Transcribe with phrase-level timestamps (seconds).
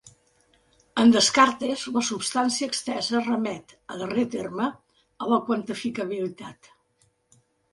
[1.01, 4.71] En Descartes, la substància extensa remet, a darrer terme,
[5.27, 6.73] a la quantificabilitat.